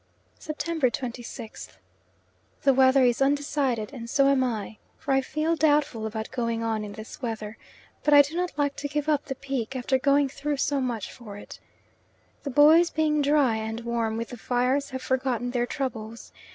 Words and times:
September 0.39 0.89
26th. 0.89 1.77
The 2.63 2.73
weather 2.73 3.03
is 3.03 3.21
undecided 3.21 3.93
and 3.93 4.09
so 4.09 4.29
am 4.29 4.43
I, 4.43 4.77
for 4.97 5.11
I 5.11 5.21
feel 5.21 5.55
doubtful 5.55 6.07
about 6.07 6.31
going 6.31 6.63
on 6.63 6.83
in 6.83 6.93
this 6.93 7.21
weather, 7.21 7.55
but 8.03 8.11
I 8.11 8.23
do 8.23 8.35
not 8.35 8.51
like 8.57 8.75
to 8.77 8.87
give 8.87 9.07
up 9.07 9.25
the 9.25 9.35
peak 9.35 9.75
after 9.75 9.99
going 9.99 10.27
through 10.27 10.57
so 10.57 10.81
much 10.81 11.11
for 11.11 11.37
it. 11.37 11.59
The 12.41 12.49
boys 12.49 12.89
being 12.89 13.21
dry 13.21 13.57
and 13.57 13.81
warm 13.81 14.17
with 14.17 14.29
the 14.29 14.37
fires 14.37 14.89
have 14.89 15.03
forgotten 15.03 15.51
their 15.51 15.67
troubles. 15.67 16.31